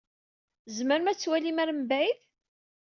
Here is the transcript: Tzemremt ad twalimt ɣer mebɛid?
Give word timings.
Tzemremt 0.65 1.11
ad 1.11 1.17
twalimt 1.17 1.61
ɣer 1.65 1.69
mebɛid? 1.73 2.17